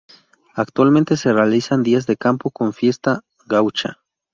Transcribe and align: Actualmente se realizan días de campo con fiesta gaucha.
Actualmente 0.55 1.15
se 1.15 1.31
realizan 1.31 1.83
días 1.83 2.07
de 2.07 2.17
campo 2.17 2.49
con 2.49 2.73
fiesta 2.73 3.21
gaucha. 3.45 3.99